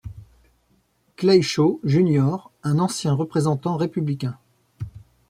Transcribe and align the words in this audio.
Clay 1.15 1.43
Shaw, 1.43 1.79
Jr., 1.83 2.49
un 2.63 2.79
ancien 2.79 3.13
représentant 3.13 3.77
républicain. 3.77 4.35